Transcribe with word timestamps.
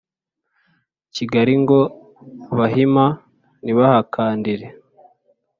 kigali 1.15 1.53
ngo 1.61 1.79
"abahima 2.51 3.05
ntibahakandire!" 3.63 4.67